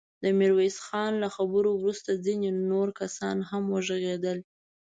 د 0.23 0.25
ميرويس 0.39 0.77
خان 0.87 1.11
له 1.23 1.27
خبرو 1.35 1.69
وروسته 1.75 2.21
ځينې 2.25 2.49
نور 2.71 2.87
کسان 2.99 3.37
هم 3.49 3.63
وغږېدل. 3.73 4.39